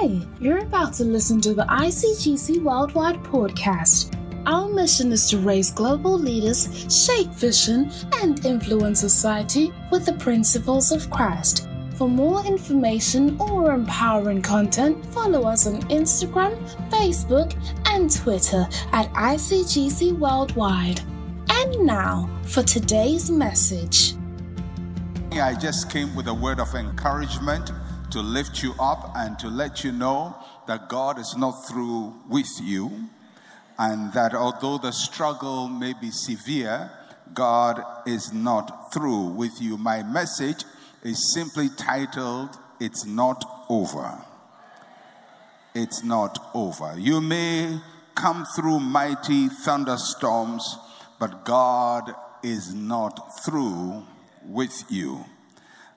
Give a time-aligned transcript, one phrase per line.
[0.00, 4.14] Hi, you're about to listen to the ICGC Worldwide podcast.
[4.46, 7.90] Our mission is to raise global leaders, shape vision,
[8.22, 11.66] and influence society with the principles of Christ.
[11.96, 16.56] For more information or empowering content, follow us on Instagram,
[16.90, 17.52] Facebook,
[17.86, 21.00] and Twitter at ICGC Worldwide.
[21.48, 24.14] And now for today's message.
[25.32, 27.72] I just came with a word of encouragement
[28.10, 32.48] to lift you up and to let you know that God is not through with
[32.62, 33.08] you,
[33.78, 36.90] and that although the struggle may be severe,
[37.34, 39.76] God is not through with you.
[39.76, 40.64] My message
[41.02, 44.24] is simply titled, It's Not Over.
[45.74, 46.98] It's not over.
[46.98, 47.78] You may
[48.16, 50.76] come through mighty thunderstorms,
[51.20, 54.04] but God is not through
[54.44, 55.24] with you.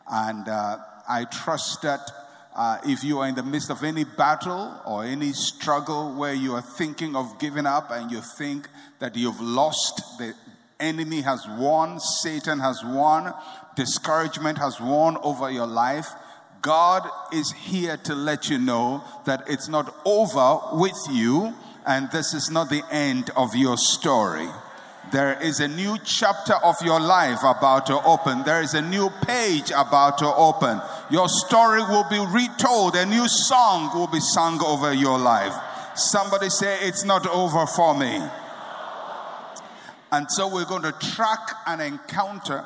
[0.07, 2.11] And uh, I trust that
[2.55, 6.53] uh, if you are in the midst of any battle or any struggle where you
[6.55, 8.67] are thinking of giving up and you think
[8.99, 10.33] that you've lost, the
[10.79, 13.33] enemy has won, Satan has won,
[13.75, 16.09] discouragement has won over your life,
[16.61, 21.53] God is here to let you know that it's not over with you
[21.85, 24.47] and this is not the end of your story.
[25.11, 28.43] There is a new chapter of your life about to open.
[28.43, 30.79] There is a new page about to open.
[31.11, 32.95] Your story will be retold.
[32.95, 35.53] A new song will be sung over your life.
[35.93, 38.21] Somebody say, It's not over for me.
[40.13, 42.65] And so we're going to track an encounter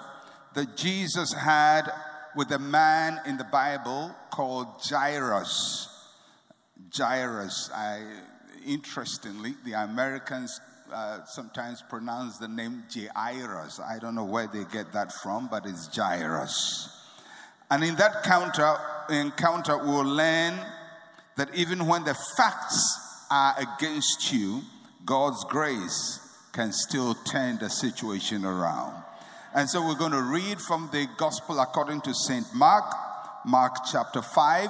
[0.53, 1.91] that Jesus had
[2.35, 5.89] with a man in the Bible called Jairus.
[6.95, 7.71] Jairus.
[7.73, 8.03] I,
[8.67, 10.61] interestingly, the Americans
[10.93, 13.79] uh, sometimes pronounce the name Jairus.
[13.79, 16.94] I don't know where they get that from, but it's Jairus.
[17.69, 18.77] And in that counter,
[19.09, 20.59] encounter, we'll learn
[21.35, 24.61] that even when the facts are against you,
[25.05, 26.19] God's grace
[26.51, 29.03] can still turn the situation around.
[29.53, 32.45] And so we're going to read from the Gospel according to St.
[32.53, 32.85] Mark,
[33.45, 34.69] Mark chapter 5,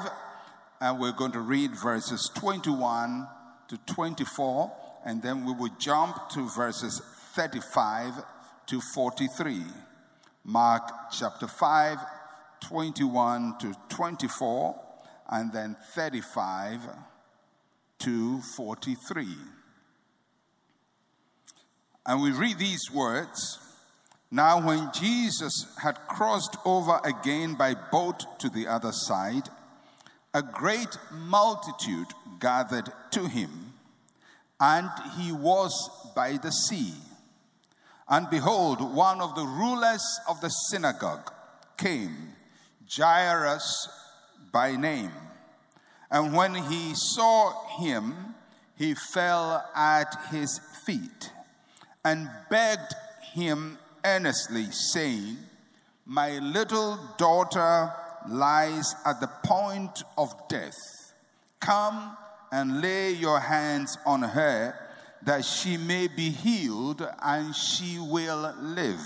[0.82, 3.28] and we're going to read verses 21
[3.68, 4.72] to 24
[5.06, 7.00] and then we will jump to verses
[7.36, 8.14] 35
[8.66, 9.62] to 43.
[10.44, 11.98] Mark chapter 5,
[12.62, 14.76] 21 to 24,
[15.30, 16.82] and then 35
[18.00, 19.28] to 43.
[22.06, 23.60] And we read these words
[24.30, 29.50] Now, when Jesus had crossed over again by boat to the other side,
[30.34, 32.08] a great multitude
[32.40, 33.74] gathered to him
[34.60, 35.74] and he was
[36.16, 36.94] by the sea.
[38.08, 41.32] And behold, one of the rulers of the synagogue
[41.78, 42.35] came,
[42.90, 43.90] Jairus
[44.52, 45.12] by name.
[46.12, 48.36] And when he saw him,
[48.78, 51.32] he fell at his feet
[52.04, 52.94] and begged
[53.34, 55.38] him earnestly, saying,
[56.06, 57.92] My little daughter
[58.28, 60.78] lies at the point of death.
[61.60, 62.16] Come
[62.52, 64.80] and lay your hands on her
[65.24, 69.02] that she may be healed and she will live.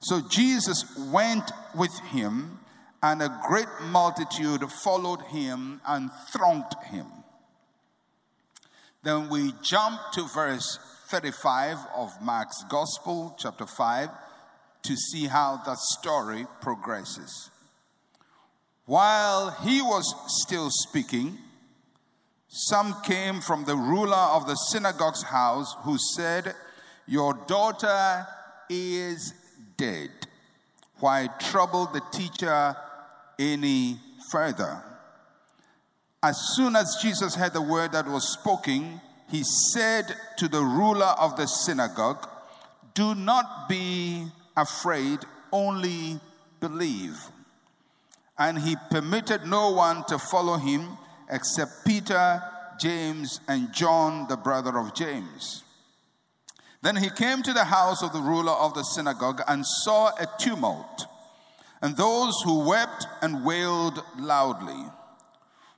[0.00, 2.60] So Jesus went with him,
[3.04, 7.04] and a great multitude followed him and thronged him.
[9.02, 10.78] Then we jump to verse
[11.08, 14.08] 35 of Mark's Gospel, chapter 5,
[14.84, 17.50] to see how that story progresses.
[18.86, 21.36] While he was still speaking,
[22.48, 26.54] some came from the ruler of the synagogue's house who said,
[27.06, 28.26] Your daughter
[28.70, 29.34] is
[29.76, 30.08] dead.
[31.00, 32.74] Why trouble the teacher
[33.38, 33.98] any
[34.30, 34.82] further?
[36.22, 39.00] As soon as Jesus heard the word that was spoken,
[39.30, 42.28] he said to the ruler of the synagogue,
[42.94, 45.20] Do not be afraid,
[45.52, 46.20] only
[46.60, 47.18] believe.
[48.38, 50.96] And he permitted no one to follow him
[51.30, 52.42] except Peter,
[52.80, 55.62] James, and John, the brother of James.
[56.82, 60.28] Then he came to the house of the ruler of the synagogue and saw a
[60.38, 61.06] tumult,
[61.82, 64.84] and those who wept and wailed loudly.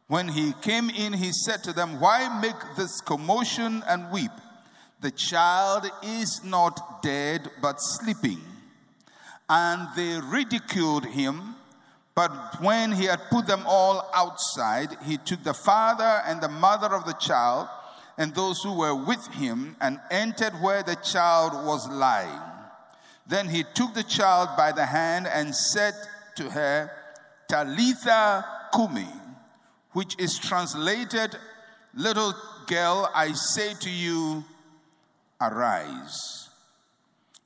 [0.09, 4.31] When he came in, he said to them, Why make this commotion and weep?
[5.01, 8.41] The child is not dead, but sleeping.
[9.49, 11.57] And they ridiculed him.
[12.15, 16.95] But when he had put them all outside, he took the father and the mother
[16.95, 17.69] of the child
[18.17, 22.41] and those who were with him and entered where the child was lying.
[23.28, 25.94] Then he took the child by the hand and said
[26.37, 26.90] to her,
[27.49, 29.08] Talitha Kumi,
[29.93, 31.37] which is translated,
[31.94, 32.34] Little
[32.67, 34.44] girl, I say to you,
[35.40, 36.50] arise.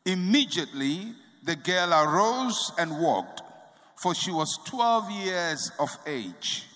[0.04, 1.12] Immediately,
[1.44, 3.42] the girl arose and walked,
[3.96, 6.66] for she was 12 years of age.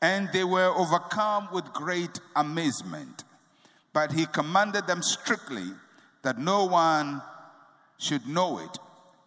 [0.00, 3.24] And they were overcome with great amazement.
[3.92, 5.66] But he commanded them strictly
[6.22, 7.20] that no one
[7.98, 8.78] should know it,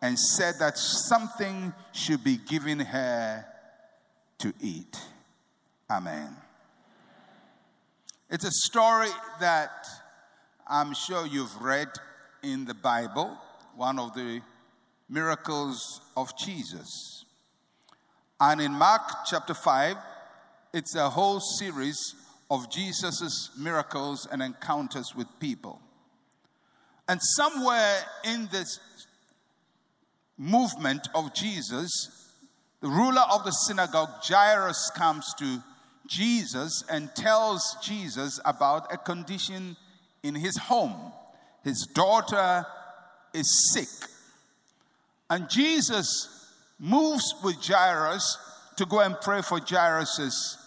[0.01, 3.45] and said that something should be given her
[4.39, 4.97] to eat.
[5.89, 6.35] Amen.
[8.29, 9.09] It's a story
[9.39, 9.85] that
[10.67, 11.89] I'm sure you've read
[12.41, 13.37] in the Bible,
[13.75, 14.41] one of the
[15.09, 17.25] miracles of Jesus.
[18.39, 19.97] And in Mark chapter 5,
[20.73, 22.15] it's a whole series
[22.49, 25.79] of Jesus' miracles and encounters with people.
[27.11, 28.79] And somewhere in this
[30.37, 32.31] movement of Jesus,
[32.79, 35.61] the ruler of the synagogue, Jairus, comes to
[36.07, 39.75] Jesus and tells Jesus about a condition
[40.23, 41.11] in his home.
[41.65, 42.65] His daughter
[43.33, 44.09] is sick.
[45.29, 46.49] And Jesus
[46.79, 48.37] moves with Jairus
[48.77, 50.57] to go and pray for Jairus'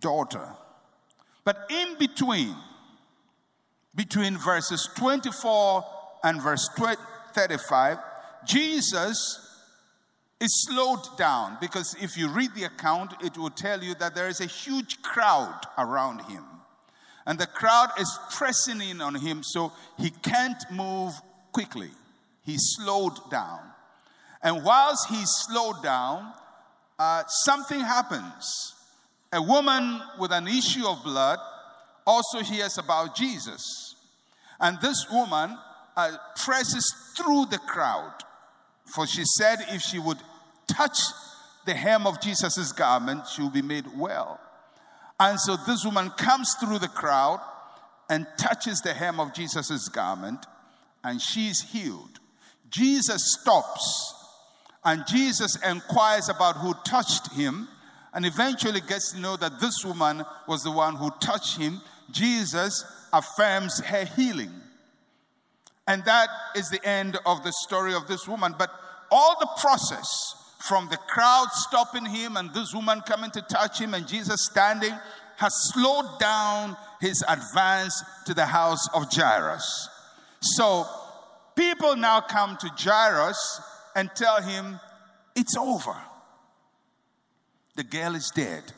[0.00, 0.50] daughter.
[1.44, 2.54] But in between,
[3.94, 5.84] between verses 24
[6.24, 6.68] and verse
[7.34, 7.98] 35,
[8.44, 9.46] Jesus
[10.40, 14.28] is slowed down because if you read the account, it will tell you that there
[14.28, 16.44] is a huge crowd around him.
[17.26, 21.12] And the crowd is pressing in on him, so he can't move
[21.52, 21.90] quickly.
[22.42, 23.60] He's slowed down.
[24.42, 26.32] And whilst he's slowed down,
[26.98, 28.74] uh, something happens.
[29.32, 31.38] A woman with an issue of blood
[32.06, 33.94] also hears about Jesus.
[34.58, 35.56] And this woman
[35.96, 38.12] uh, presses through the crowd.
[38.84, 40.18] For she said if she would
[40.66, 40.98] touch
[41.66, 44.40] the hem of Jesus' garment, she will be made well.
[45.18, 47.40] And so this woman comes through the crowd
[48.08, 50.46] and touches the hem of Jesus' garment,
[51.04, 52.18] and she's healed.
[52.70, 54.14] Jesus stops
[54.84, 57.68] and Jesus inquires about who touched him
[58.12, 61.80] and eventually gets to know that this woman was the one who touched him.
[62.10, 64.50] Jesus affirms her healing.
[65.86, 68.54] And that is the end of the story of this woman.
[68.58, 68.70] But
[69.10, 70.08] all the process
[70.60, 74.92] from the crowd stopping him and this woman coming to touch him and Jesus standing
[75.36, 79.88] has slowed down his advance to the house of Jairus.
[80.40, 80.86] So
[81.56, 83.60] people now come to Jairus
[83.96, 84.78] and tell him,
[85.34, 85.96] It's over.
[87.80, 88.74] The girl is dead.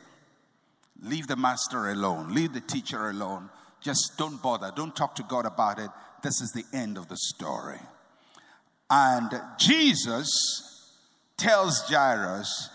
[1.01, 3.49] Leave the master alone, leave the teacher alone.
[3.81, 4.71] Just don't bother.
[4.73, 5.89] Don't talk to God about it.
[6.21, 7.81] This is the end of the story.
[8.89, 10.89] And Jesus
[11.35, 12.69] tells Jairus,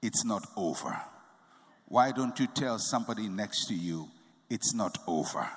[0.00, 0.96] It's not over.
[1.86, 4.10] Why don't you tell somebody next to you,
[4.48, 5.50] It's not over?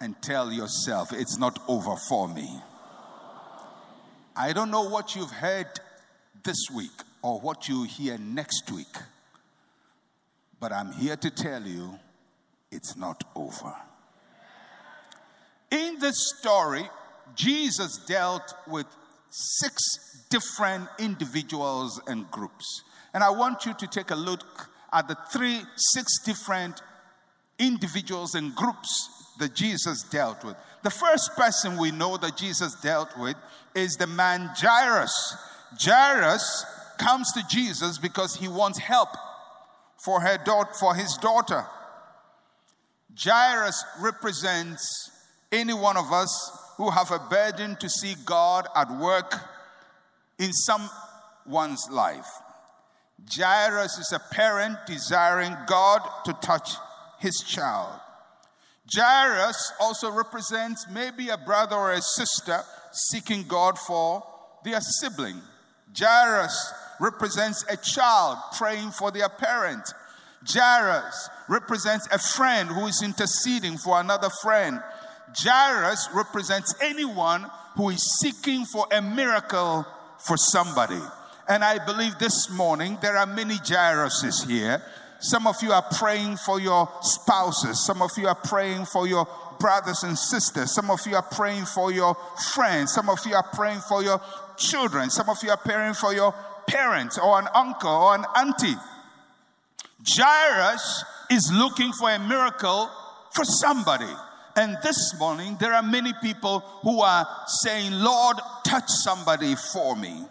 [0.00, 2.60] And tell yourself, It's not over for me.
[4.34, 5.68] I don't know what you've heard
[6.42, 6.90] this week
[7.24, 8.98] or what you hear next week,
[10.60, 11.98] but I'm here to tell you
[12.70, 13.74] it's not over.
[15.70, 16.82] In this story,
[17.34, 18.84] Jesus dealt with
[19.30, 22.82] six different individuals and groups.
[23.14, 26.82] And I want you to take a look at the three, six different
[27.58, 30.56] individuals and groups that Jesus dealt with.
[30.82, 33.36] The first person we know that Jesus dealt with
[33.74, 35.36] is the man Jairus.
[35.80, 36.66] Jairus
[36.98, 39.08] comes to Jesus because he wants help
[40.04, 40.38] for her
[40.78, 41.64] for his daughter.
[43.16, 45.10] Jairus represents
[45.52, 49.34] any one of us who have a burden to see God at work
[50.38, 52.26] in someone's life.
[53.30, 56.72] Jairus is a parent desiring God to touch
[57.20, 58.00] his child.
[58.92, 62.60] Jairus also represents maybe a brother or a sister
[62.92, 64.22] seeking God for
[64.64, 65.40] their sibling.
[65.96, 69.92] Jairus represents a child praying for their parent.
[70.46, 74.80] Jairus represents a friend who is interceding for another friend.
[75.36, 77.46] Jairus represents anyone
[77.76, 79.86] who is seeking for a miracle
[80.18, 81.00] for somebody.
[81.48, 84.82] And I believe this morning there are many Jairuses here.
[85.18, 87.84] Some of you are praying for your spouses.
[87.84, 89.26] Some of you are praying for your
[89.58, 90.72] brothers and sisters.
[90.72, 92.16] Some of you are praying for your
[92.54, 92.92] friends.
[92.92, 94.20] Some of you are praying for your
[94.56, 95.10] children.
[95.10, 96.34] Some of you are praying for your
[96.66, 98.76] parents or an uncle or an auntie.
[100.06, 102.90] Jairus is looking for a miracle
[103.32, 104.12] for somebody.
[104.56, 110.24] And this morning, there are many people who are saying, Lord, touch somebody for me.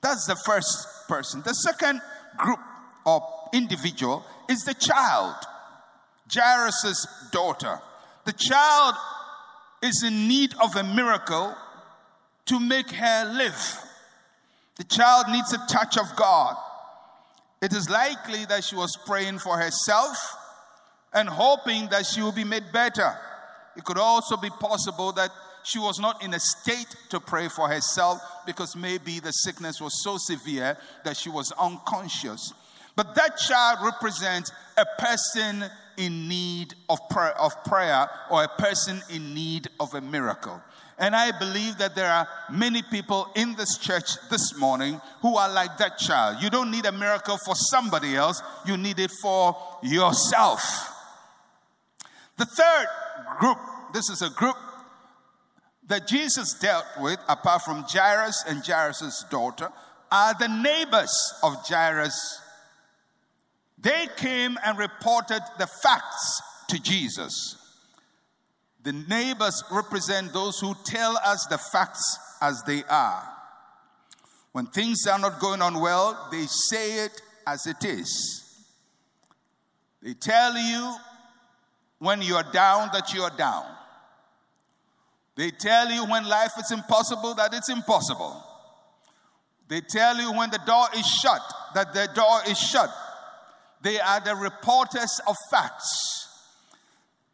[0.00, 1.42] That's the first person.
[1.42, 2.00] The second
[2.36, 2.58] group
[3.04, 3.22] or
[3.52, 5.34] individual is the child,
[6.32, 7.80] Jairus' daughter.
[8.24, 8.94] The child
[9.82, 11.54] is in need of a miracle
[12.46, 13.85] to make her live.
[14.76, 16.56] The child needs a touch of God.
[17.62, 20.16] It is likely that she was praying for herself
[21.12, 23.16] and hoping that she will be made better.
[23.76, 25.30] It could also be possible that
[25.62, 30.02] she was not in a state to pray for herself because maybe the sickness was
[30.02, 32.52] so severe that she was unconscious.
[32.94, 35.64] But that child represents a person
[35.96, 40.60] in need of prayer, of prayer or a person in need of a miracle.
[40.98, 45.52] And I believe that there are many people in this church this morning who are
[45.52, 46.42] like that child.
[46.42, 50.62] You don't need a miracle for somebody else, you need it for yourself.
[52.38, 52.86] The third
[53.38, 53.58] group,
[53.92, 54.56] this is a group
[55.88, 59.70] that Jesus dealt with, apart from Jairus and Jairus' daughter,
[60.10, 62.40] are the neighbors of Jairus.
[63.78, 67.56] They came and reported the facts to Jesus.
[68.86, 73.28] The neighbors represent those who tell us the facts as they are.
[74.52, 78.64] When things are not going on well, they say it as it is.
[80.00, 80.94] They tell you
[81.98, 83.64] when you are down that you are down.
[85.34, 88.40] They tell you when life is impossible that it's impossible.
[89.66, 91.42] They tell you when the door is shut
[91.74, 92.90] that the door is shut.
[93.82, 96.25] They are the reporters of facts.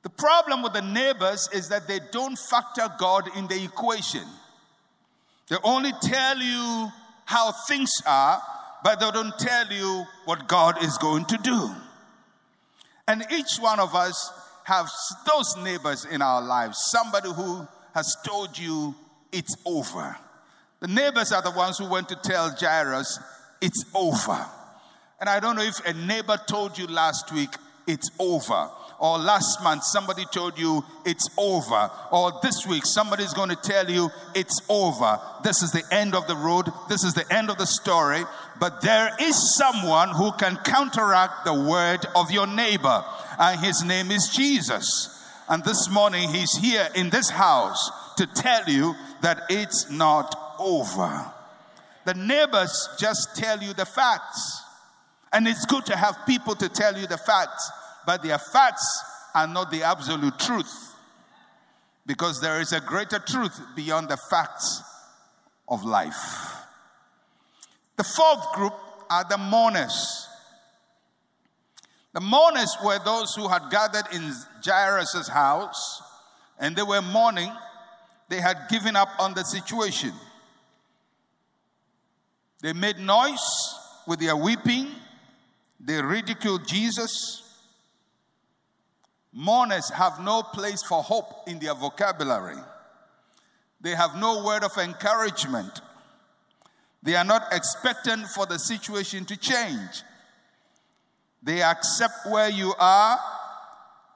[0.02, 4.24] The problem with the neighbors is that they don't factor God in the equation.
[5.48, 6.88] They only tell you
[7.24, 8.42] how things are,
[8.82, 11.70] but they don't tell you what God is going to do.
[13.06, 14.32] And each one of us
[14.64, 14.88] have
[15.26, 18.94] those neighbors in our lives, somebody who has told you
[19.30, 20.16] it's over.
[20.80, 23.18] The neighbors are the ones who went to tell Jairus
[23.60, 24.46] it's over.
[25.20, 27.50] And I don't know if a neighbor told you last week
[27.86, 28.68] it's over.
[29.02, 31.90] Or last month somebody told you it's over.
[32.12, 35.18] Or this week somebody's going to tell you it's over.
[35.42, 36.68] This is the end of the road.
[36.88, 38.22] This is the end of the story.
[38.60, 43.04] But there is someone who can counteract the word of your neighbor.
[43.40, 45.08] And his name is Jesus.
[45.48, 51.28] And this morning, he's here in this house to tell you that it's not over.
[52.04, 54.62] The neighbors just tell you the facts.
[55.32, 57.68] And it's good to have people to tell you the facts,
[58.06, 58.84] but their facts
[59.34, 60.94] are not the absolute truth.
[62.04, 64.82] Because there is a greater truth beyond the facts
[65.68, 66.56] of life.
[67.96, 68.74] The fourth group
[69.08, 70.28] are the mourners.
[72.12, 74.32] The mourners were those who had gathered in
[74.64, 76.02] Jairus' house
[76.58, 77.52] and they were mourning.
[78.28, 80.12] They had given up on the situation.
[82.62, 84.88] They made noise with their weeping.
[85.80, 87.41] They ridiculed Jesus.
[89.32, 92.58] Mourners have no place for hope in their vocabulary.
[93.80, 95.80] They have no word of encouragement.
[97.02, 100.02] They are not expectant for the situation to change.
[101.42, 103.18] They accept where you are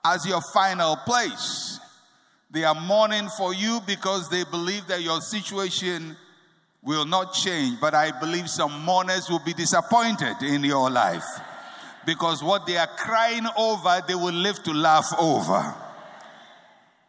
[0.04, 1.80] as your final place.
[2.50, 6.16] They are mourning for you because they believe that your situation
[6.82, 7.80] will not change.
[7.80, 11.24] But I believe some mourners will be disappointed in your life
[12.06, 15.74] because what they are crying over, they will live to laugh over.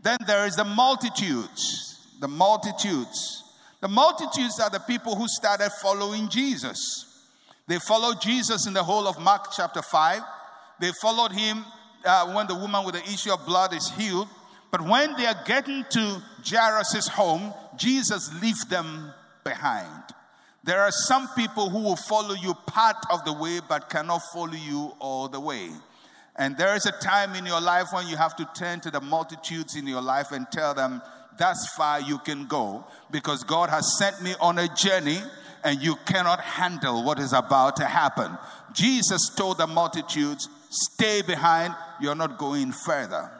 [0.02, 2.18] Then there is the multitudes.
[2.20, 3.44] The multitudes.
[3.80, 7.06] The multitudes are the people who started following Jesus.
[7.68, 10.22] They followed Jesus in the whole of Mark chapter 5.
[10.80, 11.64] They followed him
[12.04, 14.28] uh, when the woman with the issue of blood is healed.
[14.72, 19.14] But when they are getting to Jairus' home, Jesus leaves them
[19.44, 20.04] behind.
[20.68, 24.52] There are some people who will follow you part of the way but cannot follow
[24.52, 25.70] you all the way.
[26.36, 29.00] And there is a time in your life when you have to turn to the
[29.00, 31.02] multitudes in your life and tell them,
[31.38, 35.20] that's far you can go because God has sent me on a journey
[35.64, 38.38] and you cannot handle what is about to happen.
[38.74, 43.32] Jesus told the multitudes, Stay behind, you're not going further.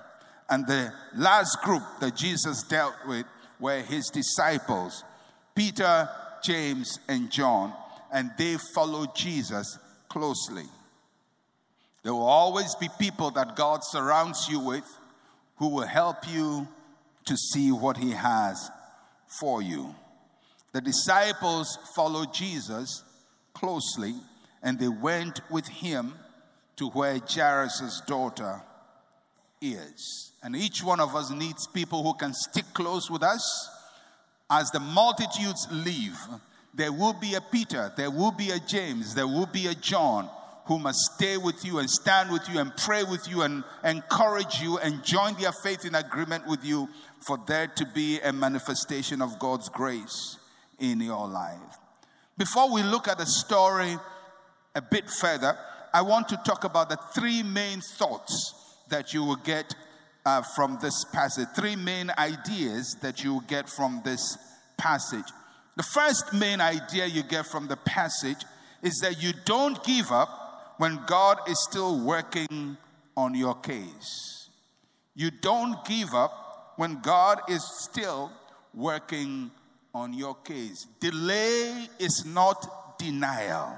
[0.50, 3.26] And the last group that Jesus dealt with
[3.60, 5.04] were his disciples,
[5.54, 6.08] Peter,
[6.44, 7.74] James, and John,
[8.12, 9.78] and they followed Jesus
[10.10, 10.66] closely.
[12.04, 14.86] There will always be people that God surrounds you with
[15.58, 16.68] who will help you
[17.26, 18.72] to see what he has
[19.40, 19.94] for you.
[20.74, 23.04] The disciples followed Jesus
[23.54, 24.16] closely
[24.62, 26.14] and they went with him
[26.78, 28.62] to where Jairus' daughter
[29.62, 30.32] is.
[30.44, 33.70] And each one of us needs people who can stick close with us.
[34.50, 36.18] As the multitudes leave,
[36.74, 40.30] there will be a Peter, there will be a James, there will be a John
[40.66, 44.60] who must stay with you and stand with you and pray with you and encourage
[44.62, 46.90] you and join their faith in agreement with you
[47.26, 50.38] for there to be a manifestation of God's grace
[50.78, 51.58] in your life.
[52.38, 53.98] Before we look at the story
[54.76, 55.58] a bit further,
[55.94, 58.54] I want to talk about the three main thoughts
[58.90, 59.74] that you will get
[60.28, 64.38] uh, from this passage, three main ideas that you get from this
[64.76, 65.24] passage.
[65.78, 68.44] The first main idea you get from the passage
[68.82, 72.76] is that you don't give up when God is still working
[73.16, 74.50] on your case.
[75.16, 78.30] You don't give up when God is still
[78.74, 79.50] working
[79.94, 80.88] on your case.
[81.00, 83.78] Delay is not denial.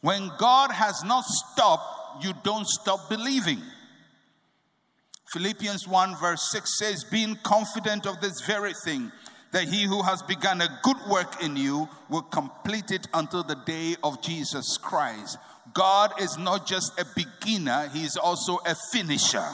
[0.00, 3.60] When God has not stopped, you don't stop believing.
[5.32, 9.10] Philippians 1 verse 6 says, Being confident of this very thing,
[9.52, 13.54] that he who has begun a good work in you will complete it until the
[13.64, 15.38] day of Jesus Christ.
[15.72, 19.48] God is not just a beginner, he is also a finisher.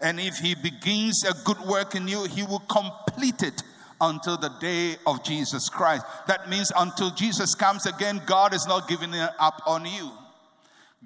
[0.00, 3.62] And if he begins a good work in you, he will complete it
[4.00, 6.06] until the day of Jesus Christ.
[6.26, 10.10] That means until Jesus comes again, God is not giving up on you.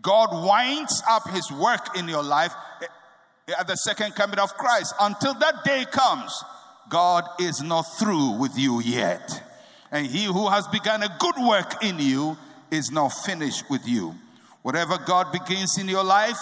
[0.00, 2.52] God winds up his work in your life
[3.55, 4.95] at the second coming of Christ.
[5.00, 6.33] Until that day comes,
[6.88, 9.43] God is not through with you yet.
[9.93, 12.37] And he who has begun a good work in you
[12.71, 14.15] is not finished with you.
[14.62, 16.38] Whatever God begins in your life,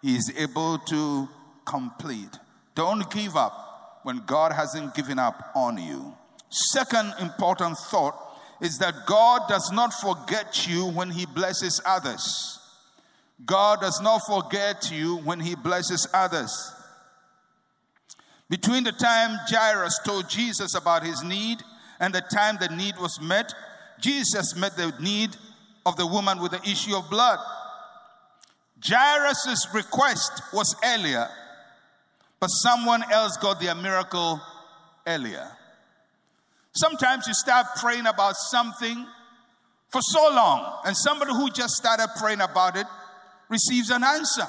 [0.00, 1.28] he is able to
[1.64, 2.38] complete.
[2.76, 6.14] Don't give up when God hasn't given up on you.
[6.50, 8.16] Second important thought
[8.60, 12.60] is that God does not forget you when he blesses others.
[13.44, 16.72] God does not forget you when he blesses others.
[18.48, 21.58] Between the time Jairus told Jesus about his need
[21.98, 23.52] and the time the need was met,
[24.00, 25.30] Jesus met the need
[25.86, 27.38] of the woman with the issue of blood.
[28.84, 31.28] Jairus' request was earlier,
[32.40, 34.40] but someone else got their miracle
[35.06, 35.48] earlier.
[36.74, 39.06] Sometimes you start praying about something
[39.90, 42.86] for so long, and somebody who just started praying about it
[43.52, 44.46] receives an answer.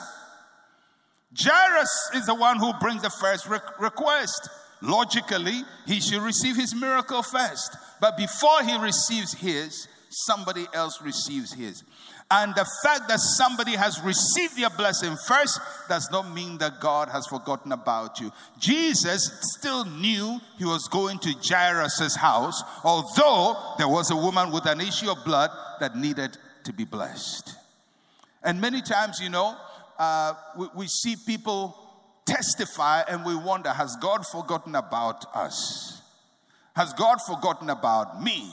[1.38, 3.48] Jairus is the one who brings the first
[3.80, 4.50] request.
[4.82, 7.76] Logically, he should receive his miracle first.
[8.02, 11.84] But before he receives his, somebody else receives his.
[12.30, 17.10] And the fact that somebody has received your blessing first does not mean that God
[17.10, 18.32] has forgotten about you.
[18.60, 24.66] Jesus still knew he was going to Jairus' house, although there was a woman with
[24.66, 27.56] an issue of blood that needed to be blessed.
[28.44, 29.56] And many times, you know,
[29.98, 31.78] uh, we, we see people
[32.26, 36.02] testify and we wonder has God forgotten about us?
[36.76, 38.52] Has God forgotten about me?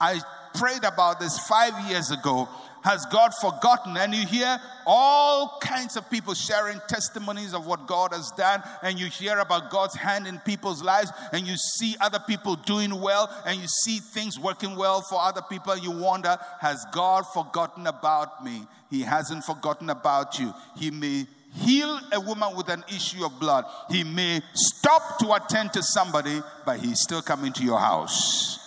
[0.00, 0.20] I
[0.54, 2.48] prayed about this five years ago
[2.82, 3.96] has God forgotten?
[3.96, 8.98] And you hear all kinds of people sharing testimonies of what God has done, and
[8.98, 13.30] you hear about God's hand in people's lives, and you see other people doing well,
[13.46, 15.76] and you see things working well for other people.
[15.76, 18.66] You wonder, has God forgotten about me?
[18.90, 20.54] He hasn't forgotten about you.
[20.76, 23.64] He may heal a woman with an issue of blood.
[23.90, 28.58] He may stop to attend to somebody, but he's still coming to your house.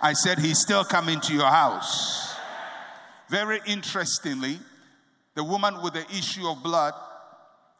[0.00, 2.25] I said, He's still coming to your house.
[3.28, 4.58] Very interestingly,
[5.34, 6.94] the woman with the issue of blood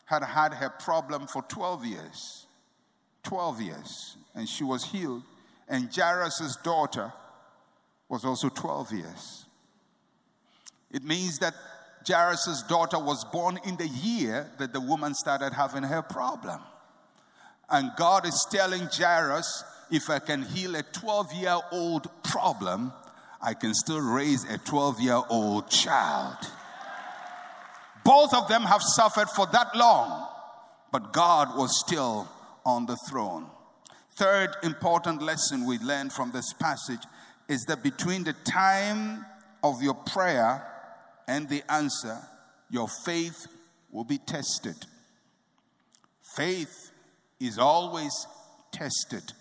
[0.05, 2.47] had had her problem for 12 years.
[3.25, 4.17] 12 years.
[4.35, 5.23] And she was healed.
[5.69, 7.13] And Jairus' daughter
[8.09, 9.47] was also 12 years.
[10.93, 11.55] It means that
[12.07, 16.61] Jairus' daughter was born in the year that the woman started having her problem.
[17.69, 22.93] And God is telling Jairus, if I can heal a 12 year old problem,
[23.41, 26.37] I can still raise a 12 year old child.
[28.05, 30.29] Both of them have suffered for that long,
[30.93, 32.29] but God was still
[32.65, 33.47] on the throne.
[34.17, 37.03] Third important lesson we learn from this passage
[37.49, 39.27] is that between the time
[39.63, 40.67] of your prayer
[41.29, 42.19] and the answer,
[42.71, 43.47] your faith
[43.91, 44.77] will be tested.
[46.37, 46.91] Faith
[47.41, 48.27] is always
[48.73, 49.33] tested.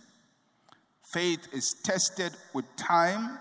[1.14, 3.38] Faith is tested with time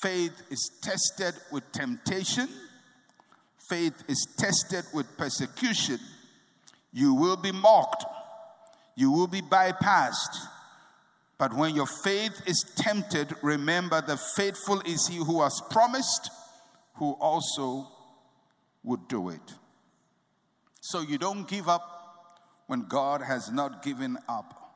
[0.00, 2.48] Faith is tested with temptation.
[3.68, 5.98] Faith is tested with persecution.
[6.92, 8.04] You will be mocked.
[8.96, 10.36] You will be bypassed.
[11.36, 16.30] But when your faith is tempted, remember the faithful is he who has promised,
[16.94, 17.88] who also
[18.82, 19.54] would do it.
[20.80, 24.72] So you don't give up when God has not given up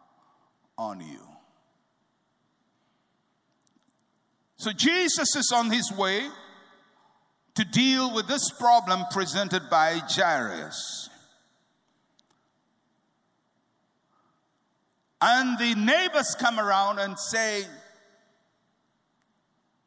[0.79, 1.32] on you.
[4.63, 6.25] So Jesus is on his way
[7.57, 11.11] to deal with this problem presented by Jairus.
[15.21, 17.65] And the neighbors come around and say,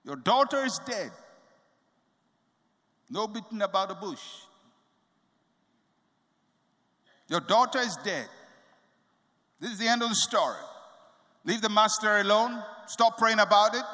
[0.03, 1.11] Your daughter is dead.
[3.09, 4.27] No beating about the bush.
[7.29, 8.27] Your daughter is dead.
[9.61, 10.59] This is the end of the story.
[11.45, 12.61] Leave the master alone.
[12.87, 13.85] Stop praying about it.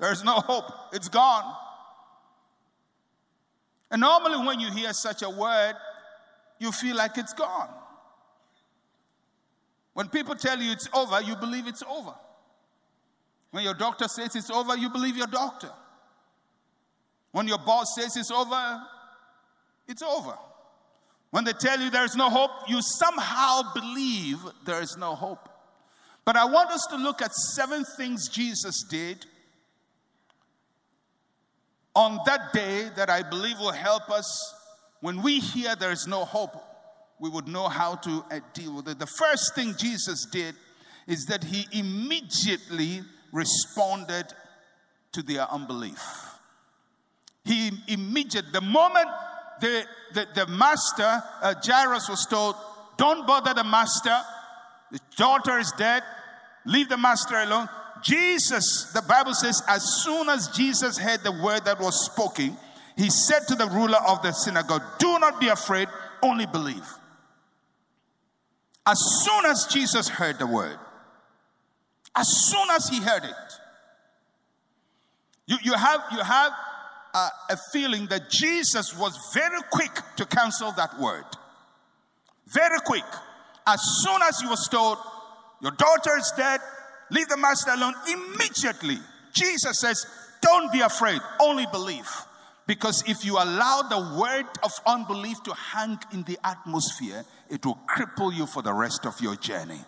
[0.00, 0.64] There's no hope.
[0.92, 1.54] It's gone.
[3.90, 5.74] And normally, when you hear such a word,
[6.58, 7.68] you feel like it's gone.
[9.92, 12.14] When people tell you it's over, you believe it's over.
[13.50, 15.70] When your doctor says it's over, you believe your doctor.
[17.32, 18.80] When your boss says it's over,
[19.86, 20.36] it's over.
[21.30, 25.48] When they tell you there's no hope, you somehow believe there is no hope.
[26.24, 29.26] But I want us to look at seven things Jesus did
[31.94, 34.54] on that day that I believe will help us
[35.00, 36.54] when we hear there is no hope,
[37.18, 38.98] we would know how to uh, deal with it.
[38.98, 40.54] The first thing Jesus did
[41.06, 44.26] is that he immediately responded
[45.12, 46.00] to their unbelief.
[47.44, 49.08] He immediately, the moment
[49.60, 52.56] the, the, the master, uh, Jairus, was told,
[52.96, 54.16] Don't bother the master,
[54.90, 56.02] the daughter is dead,
[56.64, 57.68] leave the master alone.
[58.02, 62.56] Jesus, the Bible says, as soon as Jesus heard the word that was spoken,
[62.96, 65.88] he said to the ruler of the synagogue, Do not be afraid,
[66.22, 66.86] only believe.
[68.86, 70.78] As soon as Jesus heard the word,
[72.16, 73.34] as soon as he heard it,
[75.46, 76.52] you, you have, you have
[77.14, 81.24] a, a feeling that Jesus was very quick to cancel that word.
[82.46, 83.04] Very quick.
[83.66, 84.98] As soon as he was told,
[85.62, 86.60] Your daughter is dead,
[87.10, 88.98] leave the master alone, immediately
[89.32, 90.06] Jesus says,
[90.40, 92.08] Don't be afraid, only believe.
[92.66, 97.78] Because if you allow the word of unbelief to hang in the atmosphere, it will
[97.88, 99.80] cripple you for the rest of your journey.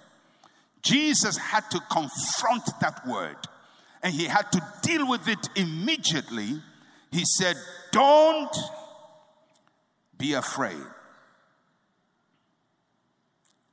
[0.82, 3.36] Jesus had to confront that word
[4.02, 6.60] and he had to deal with it immediately
[7.12, 7.56] he said,
[7.92, 8.56] Don't
[10.16, 10.82] be afraid,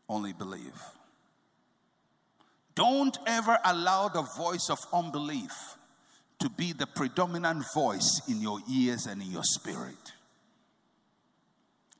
[0.07, 0.79] only believe.
[2.80, 5.52] Don't ever allow the voice of unbelief
[6.39, 10.13] to be the predominant voice in your ears and in your spirit.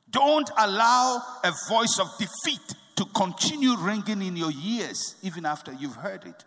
[0.10, 5.98] Don't allow a voice of defeat to continue ringing in your ears even after you've
[5.98, 6.46] heard it.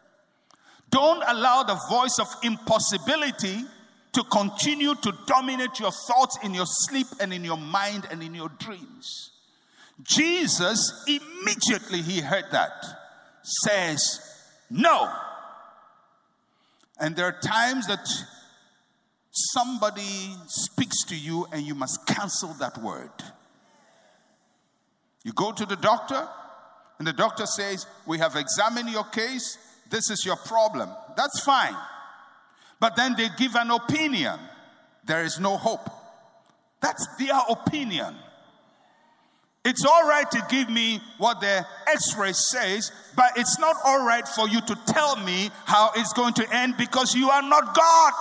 [0.89, 3.67] Don't allow the voice of impossibility
[4.15, 8.35] to continue to dominate your thoughts in your sleep and in your mind and in
[8.35, 9.33] your dreams.
[10.03, 13.02] Jesus, immediately he heard that,
[13.43, 14.21] says,
[14.71, 15.13] No.
[16.99, 18.07] And there are times that
[19.31, 23.11] somebody speaks to you and you must cancel that word.
[25.25, 26.29] You go to the doctor,
[26.99, 29.59] and the doctor says, We have examined your case,
[29.91, 30.89] this is your problem.
[31.17, 31.77] That's fine.
[32.81, 34.41] But then they give an opinion.
[35.05, 35.89] There is no hope.
[36.81, 38.17] That's their opinion.
[39.65, 44.05] It's all right to give me what the x ray says, but it's not all
[44.05, 47.75] right for you to tell me how it's going to end because you are not
[47.75, 48.13] God.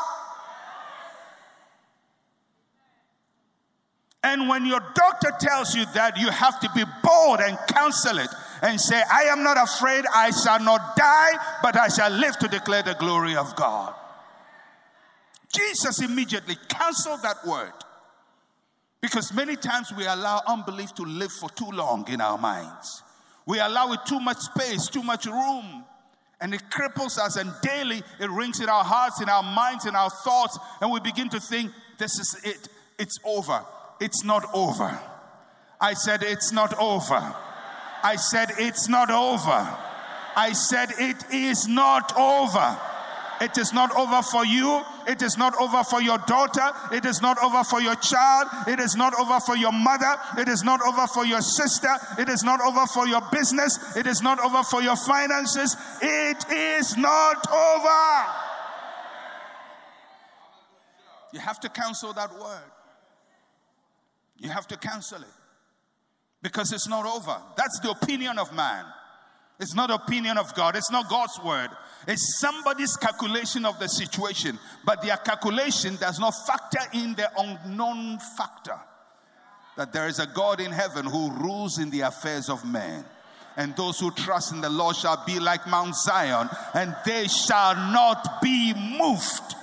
[4.24, 8.30] And when your doctor tells you that, you have to be bold and counsel it
[8.62, 11.32] and say, I am not afraid, I shall not die,
[11.64, 13.96] but I shall live to declare the glory of God.
[15.52, 17.74] Jesus immediately canceled that word.
[19.02, 23.02] Because many times we allow unbelief to live for too long in our minds.
[23.48, 25.84] We allow it too much space, too much room,
[26.40, 27.36] and it cripples us.
[27.36, 31.00] And daily it rings in our hearts, in our minds, in our thoughts, and we
[31.00, 33.66] begin to think, This is it, it's over.
[34.00, 35.00] It's not over.
[35.80, 37.36] I said, It's not over.
[38.04, 39.78] I said, It's not over.
[40.36, 42.80] I said, It is not over.
[43.42, 44.84] It is not over for you.
[45.08, 46.70] It is not over for your daughter.
[46.92, 48.48] It is not over for your child.
[48.68, 50.16] It is not over for your mother.
[50.38, 51.94] It is not over for your sister.
[52.20, 53.96] It is not over for your business.
[53.96, 55.76] It is not over for your finances.
[56.02, 58.32] It is not over.
[61.34, 62.72] You have to cancel that word.
[64.38, 65.28] You have to cancel it
[66.42, 67.38] because it's not over.
[67.56, 68.86] That's the opinion of man.
[69.62, 70.76] It's not opinion of God.
[70.76, 71.70] It's not God's word.
[72.08, 74.58] It's somebody's calculation of the situation.
[74.84, 78.80] But their calculation does not factor in the unknown factor
[79.78, 83.06] that there is a God in heaven who rules in the affairs of men.
[83.58, 87.76] And those who trust in the Lord shall be like Mount Zion, and they shall
[87.76, 89.56] not be moved.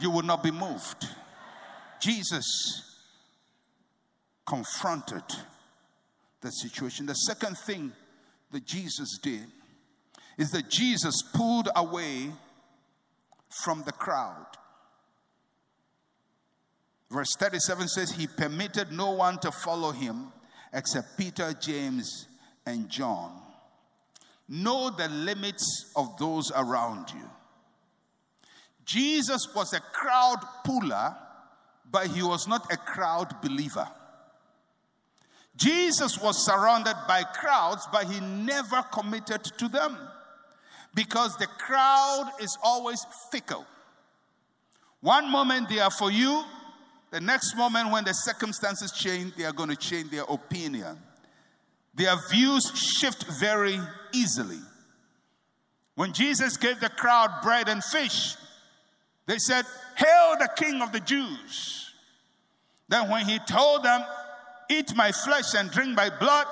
[0.00, 1.06] You will not be moved.
[2.00, 2.82] Jesus
[4.46, 5.22] confronted
[6.40, 7.06] the situation.
[7.06, 7.92] The second thing
[8.50, 9.46] that Jesus did
[10.36, 12.30] is that Jesus pulled away
[13.64, 14.46] from the crowd.
[17.10, 20.32] Verse 37 says, He permitted no one to follow him
[20.72, 22.26] except Peter, James,
[22.66, 23.32] and John.
[24.48, 27.28] Know the limits of those around you.
[28.84, 31.14] Jesus was a crowd puller,
[31.90, 33.88] but he was not a crowd believer.
[35.58, 39.98] Jesus was surrounded by crowds, but he never committed to them
[40.94, 43.66] because the crowd is always fickle.
[45.00, 46.44] One moment they are for you,
[47.10, 50.98] the next moment, when the circumstances change, they are going to change their opinion.
[51.94, 53.78] Their views shift very
[54.12, 54.60] easily.
[55.94, 58.36] When Jesus gave the crowd bread and fish,
[59.26, 59.64] they said,
[59.96, 61.92] Hail the King of the Jews.
[62.88, 64.02] Then, when he told them,
[64.70, 66.46] Eat my flesh and drink my blood,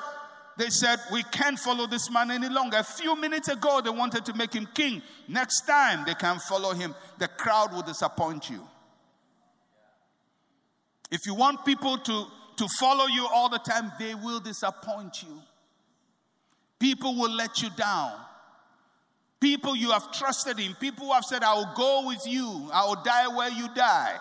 [0.56, 2.78] they said, We can't follow this man any longer.
[2.78, 5.02] A few minutes ago, they wanted to make him king.
[5.28, 6.94] Next time, they can follow him.
[7.18, 8.60] The crowd will disappoint you.
[11.10, 12.26] If you want people to,
[12.56, 15.42] to follow you all the time, they will disappoint you.
[16.78, 18.12] People will let you down.
[19.38, 22.86] People you have trusted in, people who have said, I will go with you, I
[22.86, 24.18] will die where you die.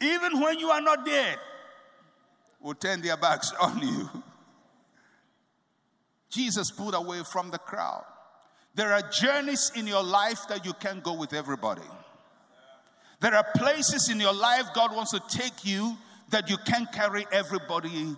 [0.00, 1.38] Even when you are not dead,
[2.60, 4.08] will turn their backs on you.
[6.30, 8.04] Jesus pulled away from the crowd.
[8.74, 11.82] There are journeys in your life that you can't go with everybody.
[13.20, 15.96] There are places in your life God wants to take you
[16.30, 18.14] that you can't carry everybody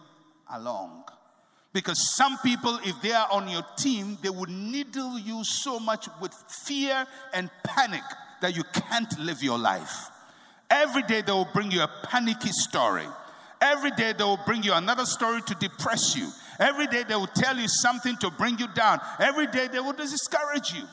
[0.52, 1.04] along.
[1.72, 6.08] Because some people, if they are on your team, they would needle you so much
[6.20, 8.02] with fear and panic
[8.42, 10.10] that you can't live your life.
[10.70, 13.06] Every day they will bring you a panicky story.
[13.60, 16.28] Every day they will bring you another story to depress you.
[16.58, 19.00] Every day they will tell you something to bring you down.
[19.18, 20.84] Every day they will discourage you.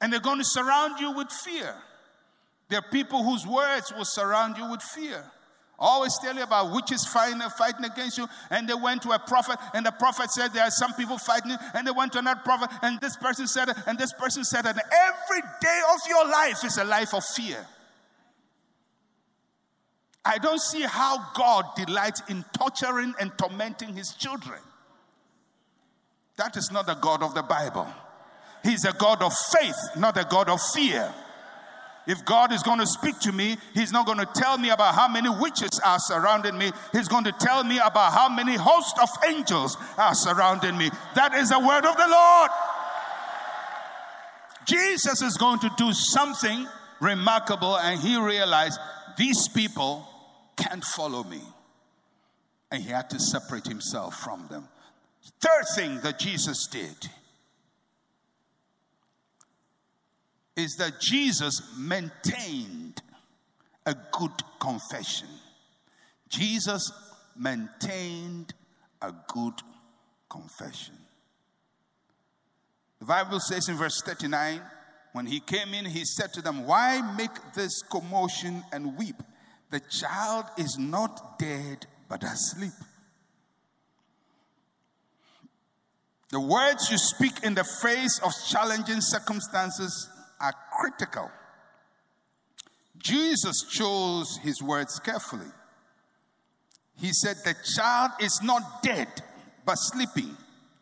[0.00, 1.74] And they're going to surround you with fear.
[2.68, 5.24] There are people whose words will surround you with fear.
[5.78, 8.26] Always tell you about witches fighting, fighting against you.
[8.50, 11.56] And they went to a prophet, and the prophet said there are some people fighting.
[11.74, 14.66] And they went to another prophet, and this person said it, and this person said
[14.66, 14.70] it.
[14.70, 17.64] And every day of your life is a life of fear.
[20.28, 24.60] I don't see how God delights in torturing and tormenting his children.
[26.36, 27.86] That is not the God of the Bible.
[28.62, 31.10] He's a God of faith, not a God of fear.
[32.06, 34.94] If God is going to speak to me, He's not going to tell me about
[34.94, 36.72] how many witches are surrounding me.
[36.92, 40.90] He's going to tell me about how many hosts of angels are surrounding me.
[41.14, 42.50] That is the word of the Lord.
[44.66, 46.66] Jesus is going to do something
[47.00, 48.78] remarkable, and He realized
[49.16, 50.06] these people
[50.58, 51.40] can't follow me.
[52.70, 54.68] And He had to separate Himself from them.
[55.40, 56.96] Third thing that Jesus did
[60.56, 63.00] is that Jesus maintained
[63.86, 65.28] a good confession.
[66.28, 66.92] Jesus
[67.36, 68.52] maintained
[69.00, 69.54] a good
[70.28, 70.94] confession.
[72.98, 74.60] The Bible says in verse 39
[75.12, 79.16] when he came in, he said to them, Why make this commotion and weep?
[79.70, 82.72] The child is not dead, but asleep.
[86.30, 91.30] The words you speak in the face of challenging circumstances are critical.
[92.98, 95.46] Jesus chose his words carefully.
[96.96, 99.08] He said, The child is not dead,
[99.64, 100.36] but sleeping.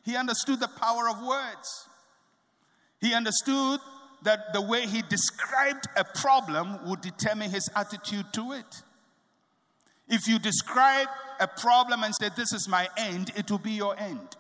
[0.05, 1.88] He understood the power of words.
[3.01, 3.81] He understood
[4.22, 8.83] that the way he described a problem would determine his attitude to it.
[10.09, 11.09] If you describe
[11.40, 14.37] a problem and say, This is my end, it will be your end.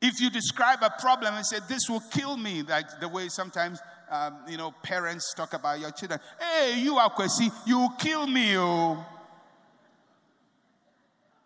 [0.00, 3.80] If you describe a problem and say, This will kill me, like the way sometimes
[4.10, 8.26] um, you know parents talk about your children, hey, you are crazy, you will kill
[8.26, 8.56] me.
[8.56, 9.04] Oh.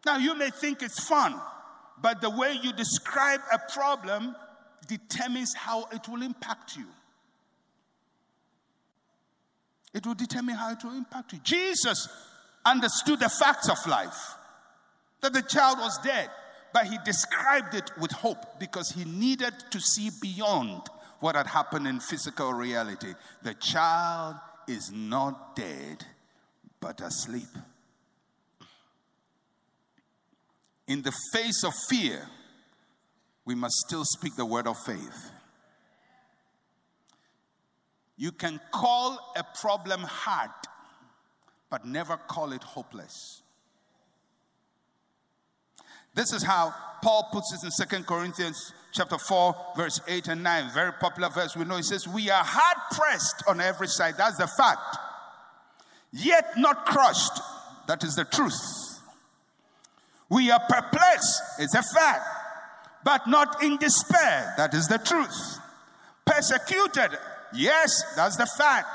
[0.04, 1.34] Now you may think it's fun,
[2.00, 4.34] but the way you describe a problem
[4.86, 6.86] determines how it will impact you.
[9.92, 11.40] It will determine how it will impact you.
[11.42, 12.08] Jesus
[12.64, 14.34] understood the facts of life
[15.20, 16.30] that the child was dead
[16.72, 20.82] but he described it with hope because he needed to see beyond
[21.20, 23.14] what had happened in physical reality.
[23.42, 24.36] The child
[24.68, 26.04] is not dead,
[26.80, 27.48] but asleep.
[30.86, 32.26] In the face of fear,
[33.50, 35.32] we must still speak the word of faith.
[38.16, 40.52] You can call a problem hard,
[41.68, 43.42] but never call it hopeless.
[46.14, 50.70] This is how Paul puts it in Second Corinthians chapter 4, verse 8 and 9.
[50.72, 51.56] Very popular verse.
[51.56, 54.14] We know he says, We are hard pressed on every side.
[54.16, 54.96] That's the fact.
[56.12, 57.40] Yet not crushed.
[57.88, 59.00] That is the truth.
[60.28, 61.42] We are perplexed.
[61.58, 62.29] It's a fact.
[63.04, 64.54] But not in despair.
[64.56, 65.58] That is the truth.
[66.24, 67.18] Persecuted.
[67.54, 68.88] Yes, that's the fact.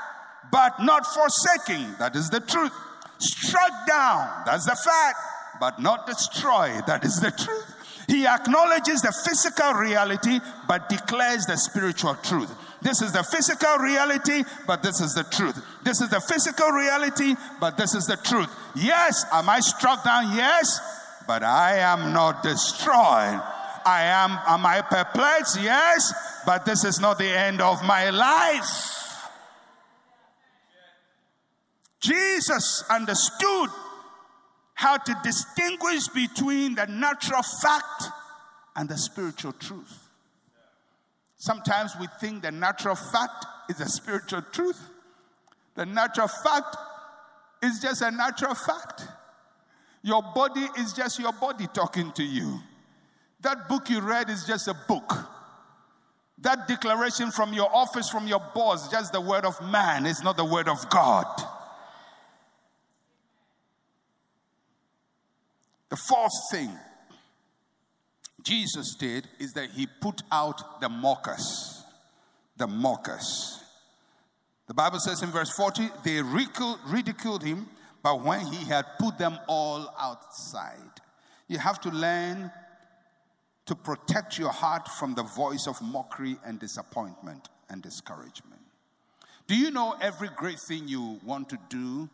[0.51, 1.95] But not forsaking.
[1.99, 2.71] That is the truth.
[3.17, 4.43] Struck down.
[4.45, 5.17] That's the fact
[5.59, 6.85] but not destroyed.
[6.87, 7.73] That is the truth.
[8.07, 12.51] He acknowledges the physical reality, but declares the spiritual truth.
[12.81, 15.59] This is the physical reality, but this is the truth.
[15.83, 18.49] This is the physical reality, but this is the truth.
[18.75, 20.35] Yes, am I struck down?
[20.35, 20.79] Yes,
[21.25, 23.41] but I am not destroyed.
[23.85, 25.61] I am, am I perplexed?
[25.61, 26.13] Yes,
[26.45, 29.29] but this is not the end of my life.
[31.99, 33.69] Jesus understood
[34.73, 38.09] how to distinguish between the natural fact
[38.75, 40.09] and the spiritual truth.
[41.37, 44.79] Sometimes we think the natural fact is a spiritual truth.
[45.75, 46.75] The natural fact
[47.61, 49.07] is just a natural fact.
[50.01, 52.59] Your body is just your body talking to you.
[53.45, 55.13] That book you read is just a book.
[56.39, 60.35] That declaration from your office, from your boss, just the word of man, it's not
[60.35, 61.27] the word of God.
[65.89, 66.71] The fourth thing
[68.41, 71.83] Jesus did is that he put out the mockers.
[72.57, 73.63] The mockers.
[74.65, 77.67] The Bible says in verse 40, they ridiculed him,
[78.01, 80.99] but when he had put them all outside,
[81.47, 82.51] you have to learn
[83.65, 88.61] to protect your heart from the voice of mockery and disappointment and discouragement.
[89.47, 92.09] Do you know every great thing you want to do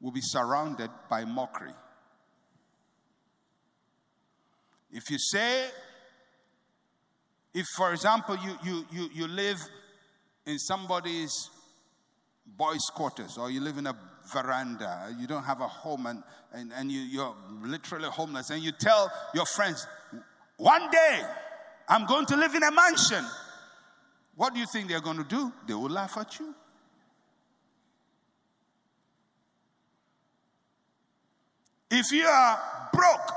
[0.00, 1.72] will be surrounded by mockery?
[4.92, 5.66] If you say,
[7.54, 9.58] if for example you, you, you, you live
[10.46, 11.50] in somebody's
[12.46, 13.96] boys' quarters or you live in a
[14.32, 18.72] veranda, you don't have a home and, and, and you, you're literally homeless, and you
[18.72, 19.86] tell your friends,
[20.56, 21.22] one day
[21.88, 23.24] I'm going to live in a mansion.
[24.34, 25.52] What do you think they're going to do?
[25.66, 26.54] They will laugh at you.
[31.90, 33.32] If you are broke,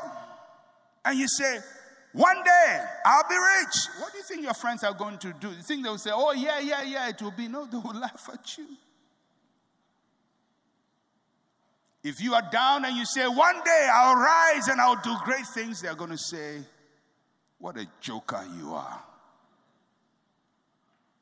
[1.05, 1.59] and you say,
[2.13, 3.75] one day I'll be rich.
[3.99, 5.49] What do you think your friends are going to do?
[5.49, 7.47] You think they'll say, oh, yeah, yeah, yeah, it will be?
[7.47, 8.65] No, they will laugh at you.
[12.03, 15.45] If you are down and you say, one day I'll rise and I'll do great
[15.53, 16.59] things, they're going to say,
[17.59, 19.03] what a joker you are.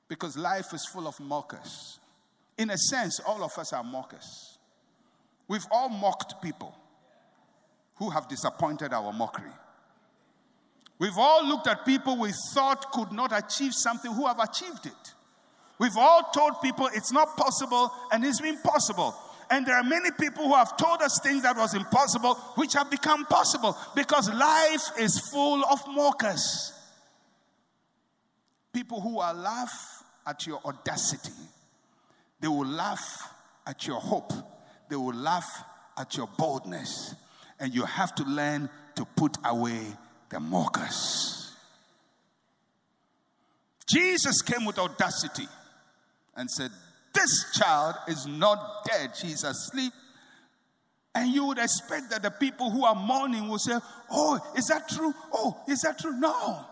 [0.07, 1.99] Because life is full of mockers.
[2.57, 4.57] In a sense, all of us are mockers.
[5.47, 6.75] We've all mocked people
[7.95, 9.51] who have disappointed our mockery.
[10.99, 15.13] We've all looked at people we thought could not achieve something who have achieved it.
[15.79, 19.15] We've all told people it's not possible and it's been possible.
[19.49, 22.91] And there are many people who have told us things that was impossible, which have
[22.91, 26.73] become possible because life is full of mockers.
[28.73, 31.31] People who will laugh at your audacity,
[32.39, 33.33] they will laugh
[33.65, 34.33] at your hope,
[34.89, 35.49] they will laugh
[35.97, 37.15] at your boldness.
[37.59, 39.81] And you have to learn to put away
[40.29, 41.55] the mockers.
[43.87, 45.47] Jesus came with audacity
[46.35, 46.71] and said,
[47.17, 49.93] This child is not dead, she's asleep.
[51.15, 53.77] And you would expect that the people who are mourning will say,
[54.11, 55.13] Oh, is that true?
[55.33, 56.15] Oh, is that true?
[56.17, 56.65] No.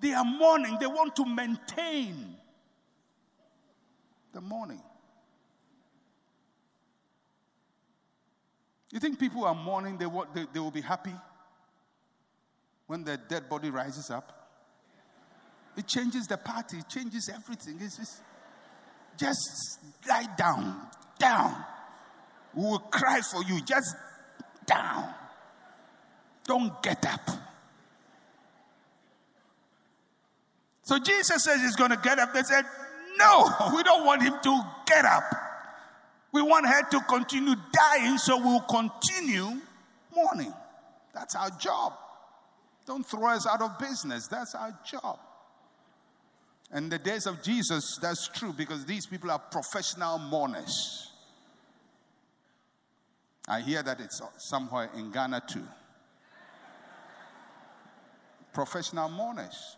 [0.00, 2.36] They are mourning, they want to maintain
[4.32, 4.80] the mourning.
[8.92, 11.14] You think people are mourning, they, they, they will be happy?
[12.90, 14.50] when the dead body rises up.
[15.76, 17.76] It changes the party, it changes everything.
[17.80, 18.20] It's just,
[19.20, 20.80] just lie down,
[21.18, 21.54] down.
[22.54, 23.94] We will cry for you, just
[24.66, 25.14] down.
[26.44, 27.28] Don't get up.
[30.82, 32.32] So Jesus says he's going to get up.
[32.32, 32.64] They said,
[33.18, 35.22] No, we don't want him to get up.
[36.32, 39.60] We want her to continue dying, so we'll continue
[40.14, 40.52] mourning.
[41.12, 41.92] That's our job.
[42.86, 44.28] Don't throw us out of business.
[44.28, 45.18] That's our job.
[46.72, 51.10] In the days of Jesus, that's true because these people are professional mourners.
[53.48, 55.66] I hear that it's somewhere in Ghana too.
[58.52, 59.76] Professional mourners.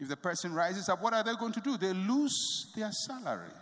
[0.00, 1.76] If the person rises up, what are they going to do?
[1.76, 3.52] They lose their salary.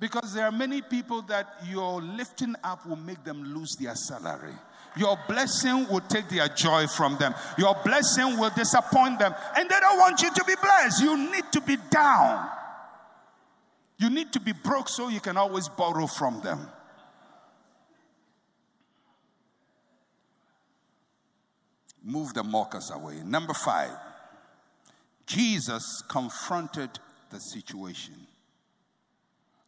[0.00, 4.54] Because there are many people that your lifting up will make them lose their salary.
[4.96, 7.34] Your blessing will take their joy from them.
[7.58, 9.34] Your blessing will disappoint them.
[9.56, 11.02] And they don't want you to be blessed.
[11.02, 12.48] You need to be down.
[13.98, 16.68] You need to be broke so you can always borrow from them.
[22.02, 23.22] Move the mockers away.
[23.24, 23.90] Number five,
[25.26, 26.90] Jesus confronted
[27.30, 28.14] the situation.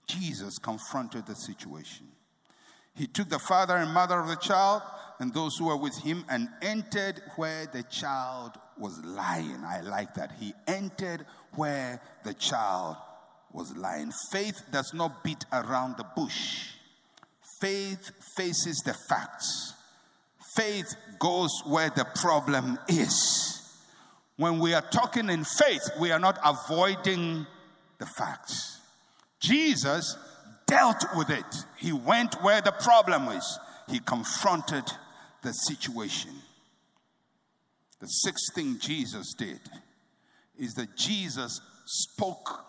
[0.07, 2.07] Jesus confronted the situation.
[2.95, 4.83] He took the father and mother of the child
[5.19, 9.65] and those who were with him and entered where the child was lying.
[9.65, 10.33] I like that.
[10.39, 12.97] He entered where the child
[13.53, 14.13] was lying.
[14.31, 16.71] Faith does not beat around the bush,
[17.61, 19.75] faith faces the facts.
[20.55, 23.63] Faith goes where the problem is.
[24.37, 27.47] When we are talking in faith, we are not avoiding
[27.99, 28.81] the facts.
[29.41, 30.17] Jesus
[30.67, 31.45] dealt with it.
[31.79, 33.59] He went where the problem is.
[33.89, 34.85] He confronted
[35.43, 36.33] the situation.
[38.01, 39.61] The sixth thing Jesus did
[40.59, 42.65] is that Jesus spoke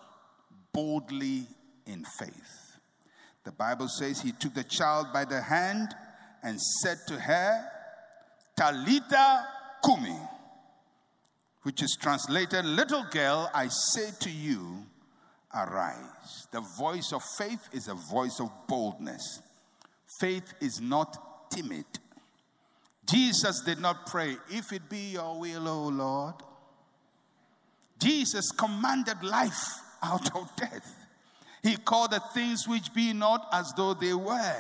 [0.74, 1.47] boldly
[1.86, 2.78] in faith.
[3.43, 5.95] The Bible says he took the child by the hand
[6.43, 7.65] and said to her,
[8.55, 9.47] Talitha
[9.84, 10.18] Kumi,
[11.63, 14.86] which is translated, Little girl, I say to you,
[15.53, 16.47] arise.
[16.51, 19.41] The voice of faith is a voice of boldness.
[20.20, 21.86] Faith is not timid.
[23.09, 26.35] Jesus did not pray, If it be your will, O Lord.
[27.99, 30.95] Jesus commanded life out of death.
[31.63, 34.55] He called the things which be not as though they were.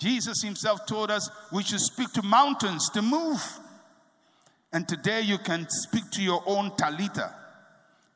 [0.00, 3.42] Jesus himself told us we should speak to mountains to move.
[4.72, 7.32] And today you can speak to your own Talitha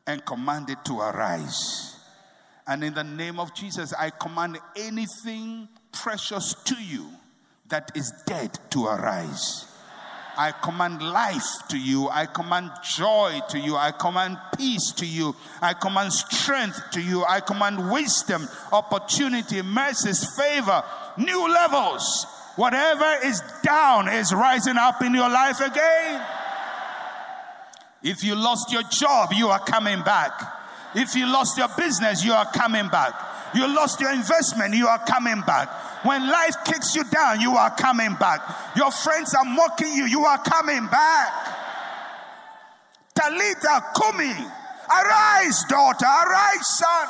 [0.07, 1.97] and command it to arise.
[2.67, 7.09] And in the name of Jesus, I command anything precious to you
[7.69, 9.67] that is dead to arise.
[10.37, 12.09] I command life to you.
[12.09, 13.75] I command joy to you.
[13.75, 15.35] I command peace to you.
[15.61, 17.25] I command strength to you.
[17.25, 20.85] I command wisdom, opportunity, mercies, favor,
[21.17, 22.25] new levels.
[22.55, 26.25] Whatever is down is rising up in your life again.
[28.03, 30.41] If you lost your job, you are coming back.
[30.95, 33.13] If you lost your business, you are coming back.
[33.55, 35.69] You lost your investment, you are coming back.
[36.05, 38.41] When life kicks you down, you are coming back.
[38.77, 41.57] Your friends are mocking you, you are coming back.
[43.15, 47.09] Talitha Kumi, arise, daughter, arise, son.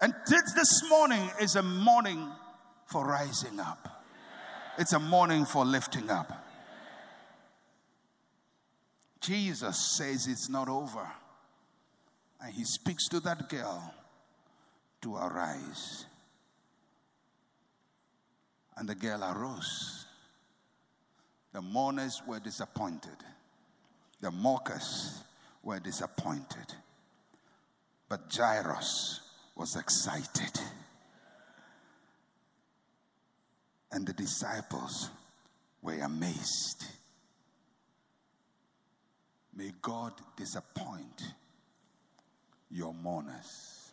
[0.00, 2.28] And this morning is a morning
[2.86, 4.04] for rising up.
[4.78, 6.44] It's a morning for lifting up.
[9.20, 11.10] Jesus says it's not over.
[12.40, 13.94] And he speaks to that girl
[15.02, 16.04] to arise.
[18.76, 20.06] And the girl arose.
[21.52, 23.16] The mourners were disappointed,
[24.20, 25.22] the mockers
[25.62, 26.74] were disappointed.
[28.08, 29.20] But Jairus
[29.56, 30.60] was excited.
[33.90, 35.10] And the disciples
[35.82, 36.84] were amazed.
[39.56, 41.22] May God disappoint
[42.70, 43.92] your mourners.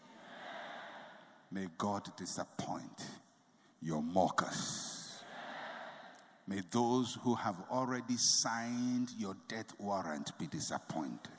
[1.52, 3.02] May God disappoint
[3.84, 5.24] your mockers.
[6.48, 11.32] May those who have already signed your death warrant be disappointed.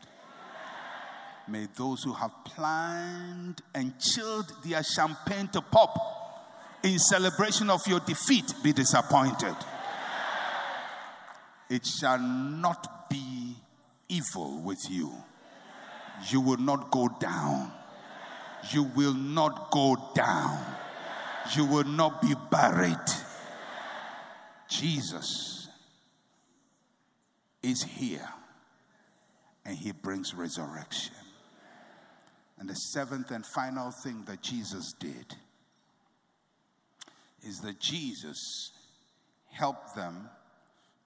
[1.46, 5.98] May those who have planned and chilled their champagne to pop
[6.82, 9.56] in celebration of your defeat be disappointed.
[11.68, 13.56] It shall not be
[14.08, 15.12] evil with you.
[16.30, 17.72] You will not go down.
[18.70, 20.64] You will not go down
[21.54, 22.96] you will not be buried.
[24.68, 25.68] Jesus
[27.62, 28.28] is here
[29.64, 31.14] and he brings resurrection.
[32.58, 35.34] And the seventh and final thing that Jesus did
[37.42, 38.70] is that Jesus
[39.50, 40.28] helped them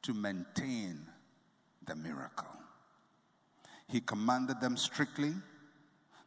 [0.03, 1.07] to maintain
[1.86, 2.49] the miracle.
[3.89, 5.32] He commanded them strictly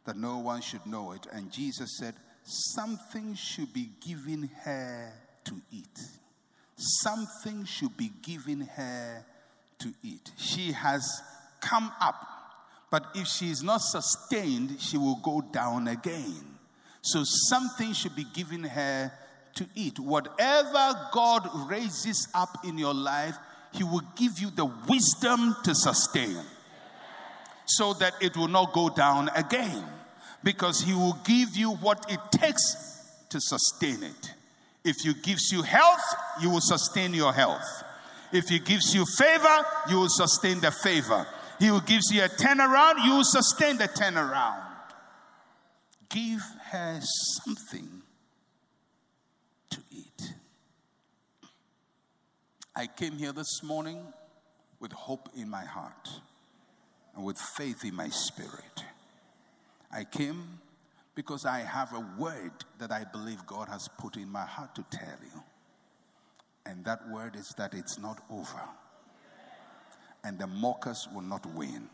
[0.04, 1.26] that no one should know it.
[1.32, 5.12] And Jesus said, something should be given her
[5.44, 5.98] to eat.
[6.76, 9.24] Something should be given her
[9.78, 10.30] to eat.
[10.36, 11.22] She has
[11.60, 12.26] come up,
[12.90, 16.58] but if she is not sustained, she will go down again.
[17.02, 19.12] So something should be given her
[19.54, 19.98] to eat.
[19.98, 23.36] Whatever God raises up in your life,
[23.72, 26.38] He will give you the wisdom to sustain
[27.66, 29.84] so that it will not go down again.
[30.44, 32.62] Because He will give you what it takes
[33.28, 34.34] to sustain it.
[34.84, 36.04] If He gives you health,
[36.40, 37.64] you will sustain your health.
[38.32, 41.26] If He gives you favor, you will sustain the favor.
[41.58, 44.62] He will gives you a turnaround, you will sustain the turnaround.
[46.08, 48.02] Give her something
[49.70, 50.34] to eat.
[52.74, 53.98] I came here this morning
[54.80, 56.08] with hope in my heart
[57.14, 58.84] and with faith in my spirit.
[59.92, 60.60] I came
[61.14, 64.84] because I have a word that I believe God has put in my heart to
[64.90, 65.42] tell you.
[66.64, 68.62] And that word is that it's not over.
[70.24, 71.88] And the mockers will not win.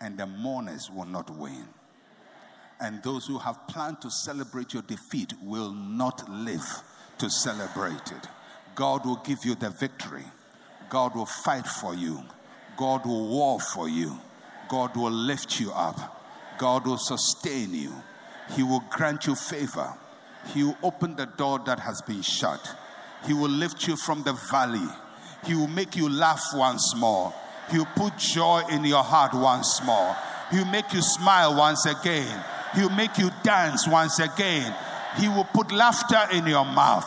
[0.00, 1.68] And the mourners will not win.
[2.80, 6.66] And those who have planned to celebrate your defeat will not live
[7.18, 8.28] to celebrate it.
[8.74, 10.24] God will give you the victory.
[10.90, 12.22] God will fight for you.
[12.76, 14.18] God will war for you.
[14.68, 16.22] God will lift you up.
[16.58, 17.92] God will sustain you.
[18.52, 19.92] He will grant you favor.
[20.52, 22.76] He will open the door that has been shut.
[23.26, 24.86] He will lift you from the valley.
[25.46, 27.32] He will make you laugh once more.
[27.70, 30.16] He will put joy in your heart once more.
[30.50, 32.44] He will make you smile once again.
[32.74, 34.74] He will make you dance once again.
[35.16, 37.06] He will put laughter in your mouth.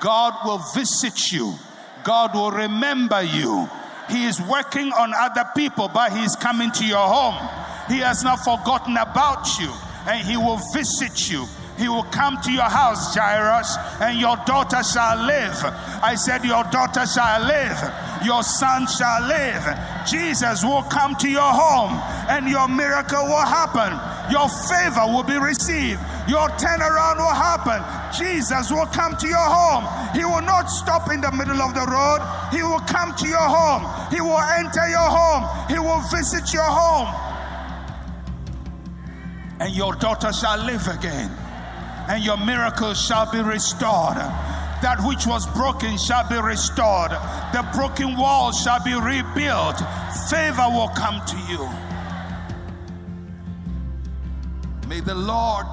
[0.00, 1.54] God will visit you.
[2.02, 3.68] God will remember you.
[4.10, 7.63] He is working on other people, but He is coming to your home.
[7.88, 9.72] He has not forgotten about you,
[10.06, 11.46] and He will visit you.
[11.76, 15.58] He will come to your house, Jairus, and your daughter shall live.
[16.02, 17.78] I said, Your daughter shall live.
[18.24, 19.64] Your son shall live.
[20.06, 21.98] Jesus will come to your home,
[22.30, 23.98] and your miracle will happen.
[24.30, 26.00] Your favor will be received.
[26.28, 27.82] Your turnaround will happen.
[28.16, 29.84] Jesus will come to your home.
[30.14, 32.22] He will not stop in the middle of the road.
[32.52, 33.84] He will come to your home.
[34.10, 35.44] He will enter your home.
[35.68, 37.33] He will visit your home.
[39.60, 41.30] And your daughter shall live again
[42.08, 44.16] and your miracles shall be restored.
[44.82, 47.12] That which was broken shall be restored.
[47.52, 49.78] The broken walls shall be rebuilt.
[50.28, 51.68] Favor will come to you.
[54.88, 55.66] May the Lord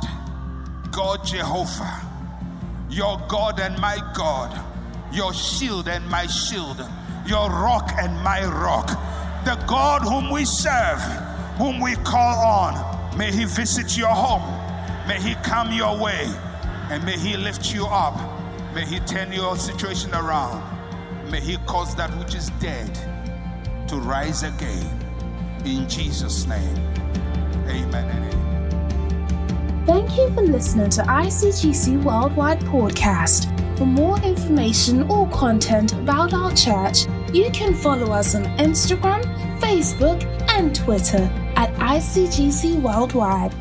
[0.92, 2.02] God Jehovah,
[2.90, 4.58] your God and my God,
[5.12, 6.78] your shield and my shield,
[7.26, 8.88] your rock and my rock,
[9.44, 11.02] the God whom we serve,
[11.58, 14.62] whom we call on, may he visit your home
[15.08, 16.30] May He come your way
[16.90, 18.16] and may He lift you up.
[18.74, 20.62] May He turn your situation around.
[21.30, 22.90] May He cause that which is dead
[23.88, 24.86] to rise again.
[25.66, 26.78] In Jesus' name,
[27.68, 29.86] amen and amen.
[29.86, 33.48] Thank you for listening to ICGC Worldwide Podcast.
[33.78, 39.24] For more information or content about our church, you can follow us on Instagram,
[39.60, 41.30] Facebook, and Twitter
[41.62, 43.61] at ICGC Worldwide.